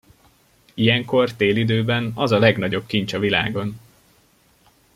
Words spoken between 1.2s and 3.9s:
télidőben, az a legnagyobb kincs a világon!